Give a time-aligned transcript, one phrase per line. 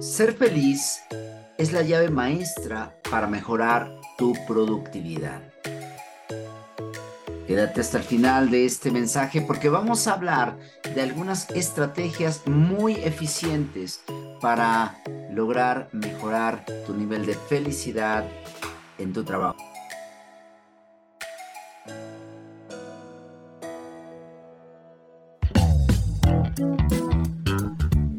[0.00, 1.00] Ser feliz
[1.56, 5.42] es la llave maestra para mejorar tu productividad.
[7.48, 10.56] Quédate hasta el final de este mensaje porque vamos a hablar
[10.94, 14.04] de algunas estrategias muy eficientes
[14.40, 18.24] para lograr mejorar tu nivel de felicidad
[18.98, 19.58] en tu trabajo.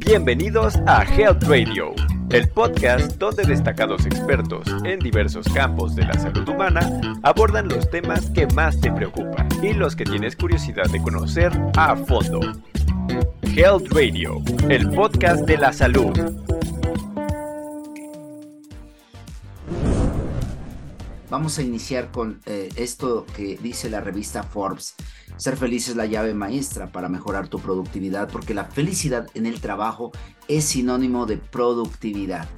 [0.10, 1.94] Bienvenidos a Health Radio,
[2.31, 8.27] el podcast donde destacados expertos en diversos campos de la salud humana abordan los temas
[8.31, 12.40] que más te preocupan y los que tienes curiosidad de conocer a fondo.
[13.55, 16.20] Health Radio, el podcast de la salud.
[21.30, 24.95] Vamos a iniciar con eh, esto que dice la revista Forbes.
[25.39, 29.61] Ser feliz es la llave maestra para mejorar tu productividad porque la felicidad en el
[29.61, 30.11] trabajo
[30.49, 32.49] es sinónimo de productividad.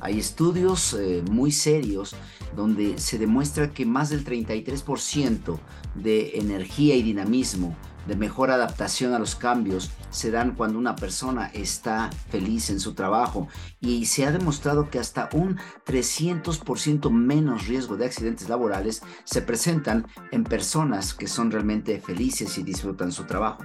[0.00, 2.16] Hay estudios eh, muy serios
[2.56, 5.58] donde se demuestra que más del 33%
[5.94, 7.76] de energía y dinamismo
[8.06, 12.94] de mejor adaptación a los cambios se dan cuando una persona está feliz en su
[12.94, 13.48] trabajo
[13.80, 20.06] y se ha demostrado que hasta un 300% menos riesgo de accidentes laborales se presentan
[20.30, 23.64] en personas que son realmente felices y disfrutan su trabajo.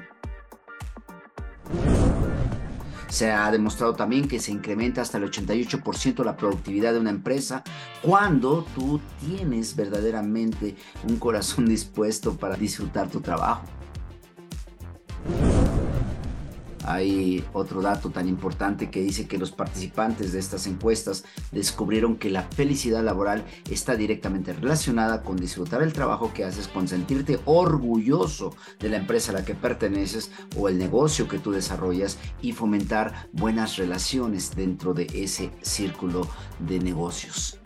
[3.11, 7.61] Se ha demostrado también que se incrementa hasta el 88% la productividad de una empresa
[8.02, 13.64] cuando tú tienes verdaderamente un corazón dispuesto para disfrutar tu trabajo.
[16.92, 22.30] Hay otro dato tan importante que dice que los participantes de estas encuestas descubrieron que
[22.30, 28.53] la felicidad laboral está directamente relacionada con disfrutar el trabajo que haces, con sentirte orgulloso
[28.78, 33.30] de la empresa a la que perteneces o el negocio que tú desarrollas y fomentar
[33.31, 36.28] buenas relaciones dentro de ese círculo
[36.59, 37.58] de negocios.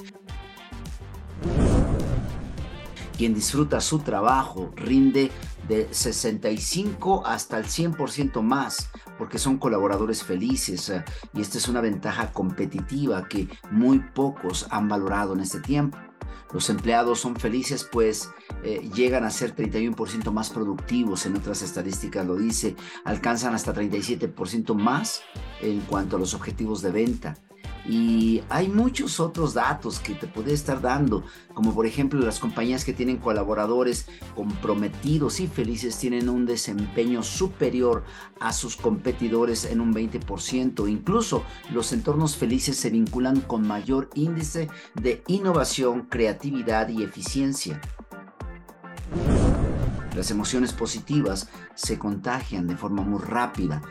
[3.18, 5.32] Quien disfruta su trabajo rinde
[5.68, 11.04] de 65 hasta el 100% más, porque son colaboradores felices eh,
[11.34, 15.98] y esta es una ventaja competitiva que muy pocos han valorado en este tiempo.
[16.54, 18.30] Los empleados son felices pues
[18.64, 24.74] eh, llegan a ser 31% más productivos, en otras estadísticas lo dice, alcanzan hasta 37%
[24.74, 25.22] más
[25.62, 27.38] en cuanto a los objetivos de venta.
[27.88, 31.24] Y hay muchos otros datos que te puede estar dando,
[31.54, 38.04] como por ejemplo las compañías que tienen colaboradores comprometidos y felices tienen un desempeño superior
[38.40, 40.90] a sus competidores en un 20%.
[40.90, 47.80] Incluso los entornos felices se vinculan con mayor índice de innovación, creatividad y eficiencia.
[50.16, 53.82] Las emociones positivas se contagian de forma muy rápida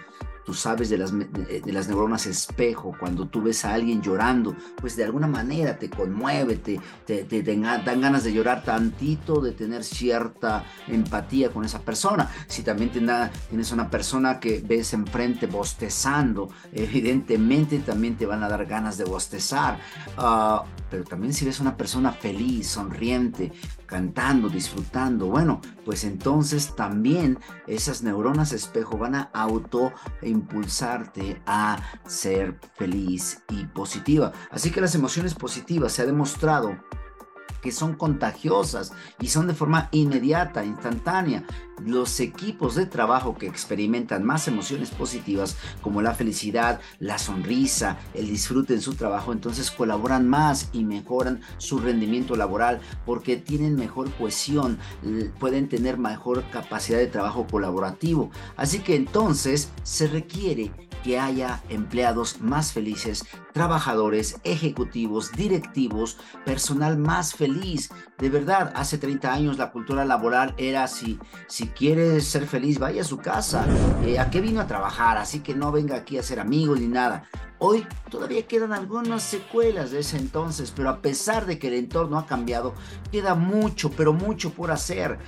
[0.45, 4.97] tú sabes de las, de, las neuronas espejo, cuando tú ves a alguien llorando, pues
[4.97, 10.65] de alguna manera te conmueve, te, te, dan ganas de llorar tantito, de tener cierta
[10.87, 12.31] empatía con esa persona.
[12.47, 18.67] Si también tienes una persona que ves enfrente bostezando, evidentemente también te van a dar
[18.67, 19.79] ganas de bostezar.
[20.17, 23.53] Ah, pero también si ves una persona feliz, sonriente,
[23.87, 32.59] cantando, disfrutando, bueno, pues entonces también esas neuronas espejo van a auto impulsarte a ser
[32.75, 34.33] feliz y positiva.
[34.51, 36.77] Así que las emociones positivas se ha demostrado
[37.65, 41.45] que son contagiosas y son de forma inmediata, instantánea.
[41.81, 48.29] Los equipos de trabajo que experimentan más emociones positivas como la felicidad, la sonrisa, el
[48.29, 54.11] disfrute en su trabajo, entonces colaboran más y mejoran su rendimiento laboral porque tienen mejor
[54.13, 54.79] cohesión,
[55.39, 58.31] pueden tener mejor capacidad de trabajo colaborativo.
[58.57, 60.71] Así que entonces se requiere
[61.05, 67.91] que haya empleados más felices, trabajadores, ejecutivos, directivos, personal más feliz.
[68.19, 73.03] De verdad, hace 30 años la cultura laboral era si, si quiere ser feliz, vaya
[73.03, 73.67] a su casa.
[74.05, 75.19] Eh, ¿A qué vino a trabajar?
[75.19, 77.25] Así que no venga aquí a ser amigo ni nada.
[77.59, 82.19] Hoy todavía quedan algunas secuelas de ese entonces, pero a pesar de que el entorno
[82.19, 82.75] ha cambiado,
[83.11, 85.19] queda mucho, pero mucho por hacer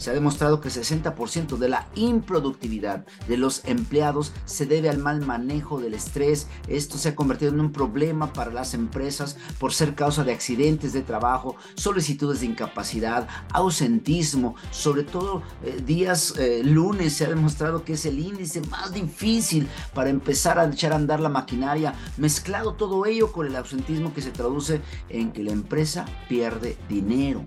[0.00, 4.96] se ha demostrado que el 60% de la improductividad de los empleados se debe al
[4.96, 6.46] mal manejo del estrés.
[6.68, 10.94] Esto se ha convertido en un problema para las empresas por ser causa de accidentes
[10.94, 17.84] de trabajo, solicitudes de incapacidad, ausentismo, sobre todo eh, días eh, lunes se ha demostrado
[17.84, 22.72] que es el índice más difícil para empezar a echar a andar la maquinaria, mezclado
[22.72, 24.80] todo ello con el ausentismo que se traduce
[25.10, 27.44] en que la empresa pierde dinero.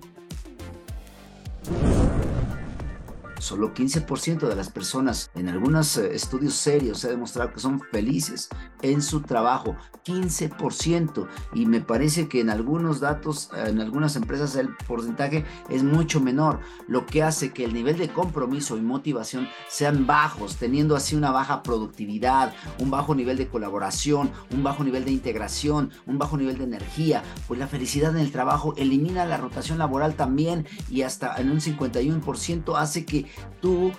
[3.44, 7.81] Solo 15% de las personas en algunos eh, estudios serios se ha demostrado que son
[7.92, 8.48] felices
[8.81, 9.75] en su trabajo.
[10.06, 11.28] 15%.
[11.54, 16.62] Y me parece que en algunos datos, en algunas empresas el porcentaje es mucho menor,
[16.88, 21.31] lo que hace que el nivel de compromiso y motivación sean bajos, teniendo así una
[21.31, 26.57] baja productividad, un bajo nivel de colaboración, un bajo nivel de integración, un bajo nivel
[26.57, 27.24] de energía.
[27.48, 31.60] Pues la felicidad en el trabajo elimina la rotación laboral también y hasta en un
[31.60, 33.91] 51% hace que tu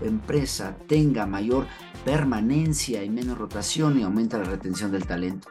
[0.00, 1.66] empresa tenga mayor
[2.04, 5.48] permanencia y menos rotación y aumenta la retención del talento.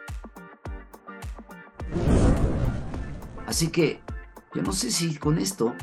[3.46, 4.02] Así que
[4.54, 5.74] yo no sé si con esto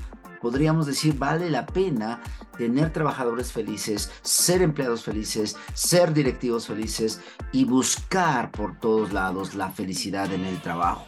[0.40, 2.20] podríamos decir vale la pena
[2.56, 7.20] tener trabajadores felices, ser empleados felices, ser directivos felices
[7.52, 11.06] y buscar por todos lados la felicidad en el trabajo.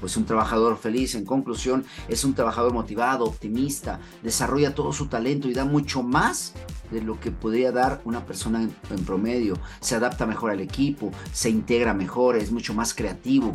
[0.00, 5.48] Pues un trabajador feliz, en conclusión, es un trabajador motivado, optimista, desarrolla todo su talento
[5.48, 6.54] y da mucho más
[6.90, 8.70] de lo que podría dar una persona en,
[9.04, 9.58] promedio.
[9.80, 13.52] Se adapta mejor al equipo, se integra mejor, es mucho más creativo,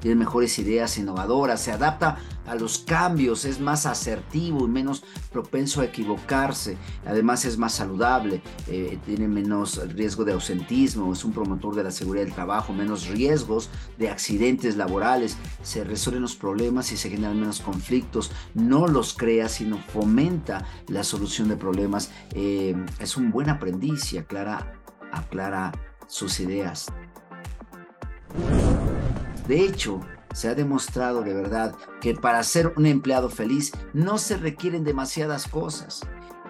[0.00, 5.80] tiene mejores ideas innovadoras, se adapta a los cambios, es más asertivo y menos propenso
[5.80, 6.76] a equivocarse.
[7.06, 11.90] Además es más saludable, eh, tiene menos riesgo de ausentismo, es un promotor de la
[11.90, 17.38] seguridad del trabajo, menos riesgos de accidentes laborales, se resuelven los problemas y se generan
[17.38, 18.32] menos conflictos.
[18.54, 22.10] No los crea, sino fomenta la solución de problemas.
[22.34, 24.72] Eh, es un buen aprendiz y aclara,
[25.12, 25.72] aclara
[26.06, 26.86] sus ideas.
[29.46, 30.00] De hecho,
[30.32, 35.48] se ha demostrado de verdad que para ser un empleado feliz no se requieren demasiadas
[35.48, 36.00] cosas.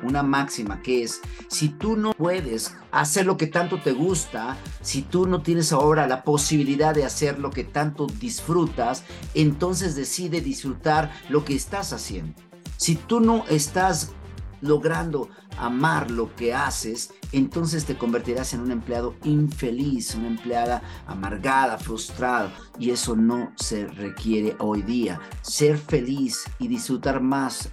[0.02, 5.02] Una máxima que es, si tú no puedes hacer lo que tanto te gusta, si
[5.02, 11.10] tú no tienes ahora la posibilidad de hacer lo que tanto disfrutas, entonces decide disfrutar
[11.28, 12.34] lo que estás haciendo.
[12.78, 14.12] Si tú no estás
[14.60, 15.28] logrando
[15.58, 22.52] amar lo que haces, entonces te convertirás en un empleado infeliz, una empleada amargada, frustrada.
[22.78, 25.20] Y eso no se requiere hoy día.
[25.42, 27.70] Ser feliz y disfrutar más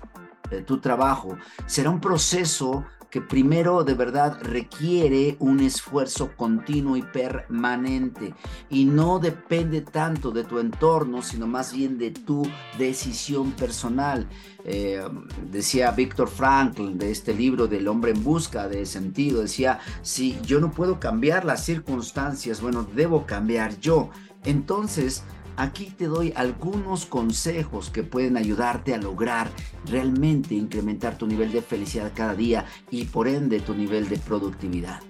[0.50, 2.86] de tu trabajo será un proceso
[3.22, 8.34] primero de verdad requiere un esfuerzo continuo y permanente
[8.69, 12.44] y no depende tanto de tu entorno, sino más bien de tu
[12.78, 14.28] decisión personal.
[14.66, 15.02] Eh,
[15.50, 20.60] decía Víctor Frankl de este libro del hombre en busca de sentido, decía, si yo
[20.60, 24.10] no puedo cambiar las circunstancias, bueno, debo cambiar yo.
[24.44, 25.24] Entonces,
[25.57, 29.50] Aquí te doy algunos consejos que pueden ayudarte a lograr
[29.86, 35.01] realmente incrementar tu nivel de felicidad cada día y por ende tu nivel de productividad.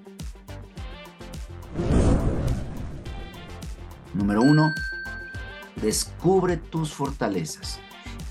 [4.14, 4.74] Número uno,
[5.82, 7.82] descubre tus fortalezas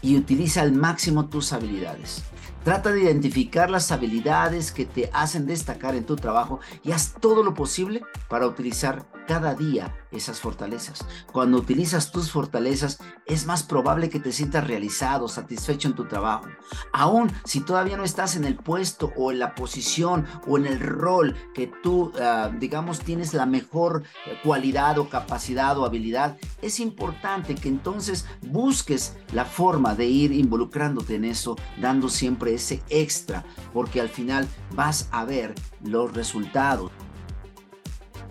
[0.00, 2.24] y utiliza al máximo tus habilidades.
[2.64, 7.42] Trata de identificar las habilidades que te hacen destacar en tu trabajo y haz todo
[7.42, 11.04] lo posible para utilizar cada día esas fortalezas.
[11.32, 16.46] Cuando utilizas tus fortalezas, es más probable que te sientas realizado, satisfecho en tu trabajo.
[16.92, 20.80] Aún si todavía no estás en el puesto o en la posición o en el
[20.80, 24.04] rol que tú, ah, digamos, tienes la mejor
[24.42, 31.16] cualidad o capacidad o habilidad, es importante que entonces busques la forma de ir involucrándote
[31.16, 36.90] en eso, dando siempre ese extra, porque al final vas a ver los resultados.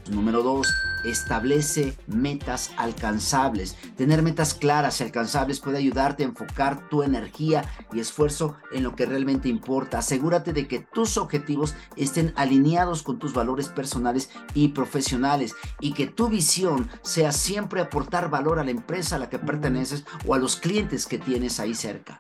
[0.10, 0.68] Número dos,
[1.06, 3.76] establece metas alcanzables.
[3.96, 8.96] Tener metas claras y alcanzables puede ayudarte a enfocar tu energía y esfuerzo en lo
[8.96, 10.00] que realmente importa.
[10.00, 16.08] Asegúrate de que tus objetivos estén alineados con tus valores personales y profesionales y que
[16.08, 20.40] tu visión sea siempre aportar valor a la empresa a la que perteneces o a
[20.40, 22.18] los clientes que tienes ahí cerca.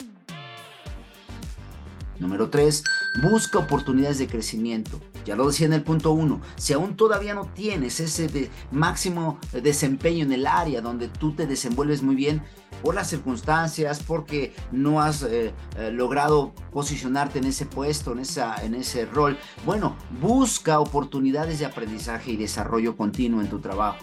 [2.19, 2.83] Número 3.
[3.23, 4.99] Busca oportunidades de crecimiento.
[5.25, 6.41] Ya lo decía en el punto 1.
[6.55, 12.01] Si aún todavía no tienes ese máximo desempeño en el área donde tú te desenvuelves
[12.03, 12.43] muy bien,
[12.81, 18.63] por las circunstancias, porque no has eh, eh, logrado posicionarte en ese puesto, en, esa,
[18.63, 23.97] en ese rol, bueno, busca oportunidades de aprendizaje y desarrollo continuo en tu trabajo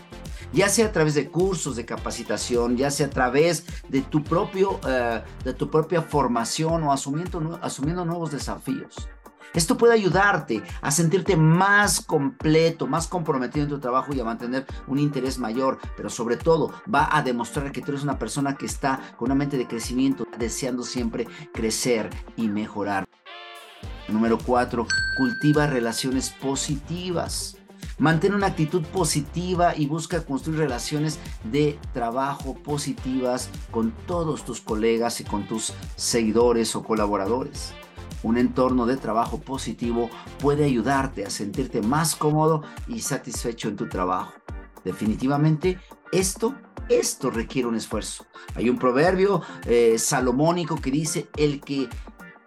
[0.52, 4.80] ya sea a través de cursos de capacitación, ya sea a través de tu, propio,
[4.86, 9.08] eh, de tu propia formación o asumiendo, asumiendo nuevos desafíos.
[9.54, 14.66] Esto puede ayudarte a sentirte más completo, más comprometido en tu trabajo y a mantener
[14.86, 18.64] un interés mayor, pero sobre todo va a demostrar que tú eres una persona que
[18.64, 23.06] está con una mente de crecimiento, deseando siempre crecer y mejorar.
[24.08, 24.86] Número 4.
[25.18, 27.58] Cultiva relaciones positivas.
[27.98, 35.20] Mantén una actitud positiva y busca construir relaciones de trabajo positivas con todos tus colegas
[35.20, 37.74] y con tus seguidores o colaboradores.
[38.22, 40.10] Un entorno de trabajo positivo
[40.40, 44.32] puede ayudarte a sentirte más cómodo y satisfecho en tu trabajo.
[44.84, 45.78] Definitivamente,
[46.10, 46.54] esto,
[46.88, 48.26] esto requiere un esfuerzo.
[48.54, 51.88] Hay un proverbio eh, salomónico que dice, el que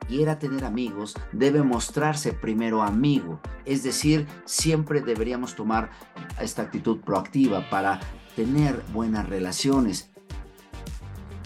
[0.08, 3.40] quiera tener amigos debe mostrarse primero amigo.
[3.66, 5.90] Es decir, siempre deberíamos tomar
[6.40, 8.00] esta actitud proactiva para
[8.36, 10.12] tener buenas relaciones.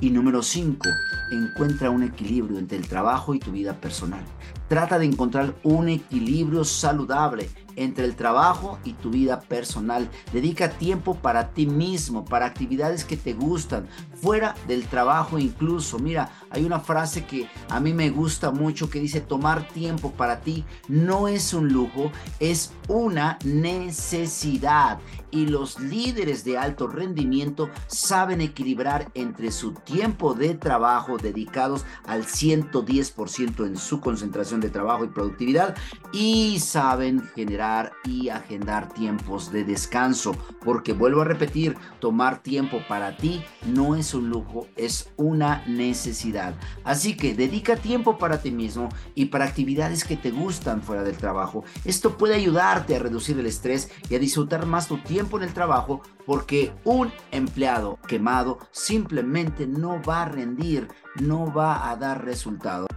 [0.01, 0.87] Y número 5,
[1.31, 4.23] encuentra un equilibrio entre el trabajo y tu vida personal.
[4.67, 10.09] Trata de encontrar un equilibrio saludable entre el trabajo y tu vida personal.
[10.33, 13.87] Dedica tiempo para ti mismo, para actividades que te gustan,
[14.21, 15.99] fuera del trabajo incluso.
[15.99, 20.41] Mira, hay una frase que a mí me gusta mucho que dice, tomar tiempo para
[20.41, 24.99] ti no es un lujo, es una necesidad.
[25.31, 32.25] Y los líderes de alto rendimiento saben equilibrar entre su tiempo de trabajo dedicados al
[32.25, 35.75] 110% en su concentración de trabajo y productividad
[36.11, 40.35] y saben generar y agendar tiempos de descanso.
[40.65, 46.55] Porque vuelvo a repetir, tomar tiempo para ti no es un lujo, es una necesidad.
[46.83, 51.17] Así que dedica tiempo para ti mismo y para actividades que te gustan fuera del
[51.17, 51.63] trabajo.
[51.85, 55.53] Esto puede ayudarte a reducir el estrés y a disfrutar más tu tiempo en el
[55.53, 60.87] trabajo porque un empleado quemado simplemente no va a rendir,
[61.19, 62.87] no va a dar resultado.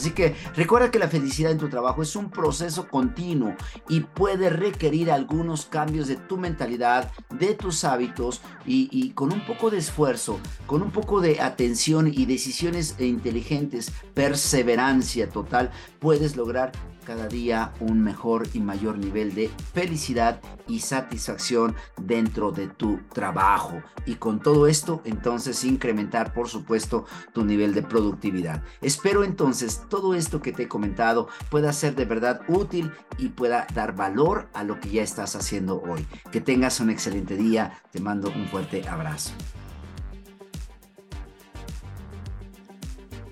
[0.00, 3.54] Así que recuerda que la felicidad en tu trabajo es un proceso continuo
[3.86, 9.68] y puede requerir algunos cambios de tu mentalidad, de tus hábitos y, con un poco
[9.68, 16.72] de esfuerzo, con un poco de atención y decisiones inteligentes, perseverancia total, puedes lograr
[17.10, 23.82] cada día un mejor y mayor nivel de felicidad y satisfacción dentro de tu trabajo.
[24.06, 28.62] Y con todo esto, entonces incrementar, por supuesto, tu nivel de productividad.
[28.80, 33.66] Espero entonces todo esto que te he comentado pueda ser de verdad útil y pueda
[33.74, 36.06] dar valor a lo que ya estás haciendo hoy.
[36.30, 37.82] Que tengas un excelente día.
[37.90, 39.32] Te mando un fuerte abrazo.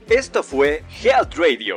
[0.09, 1.77] Esto fue Health Radio